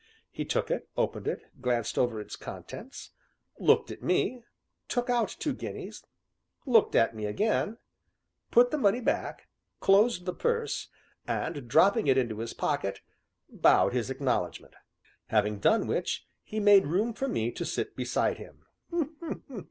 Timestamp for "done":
15.59-15.85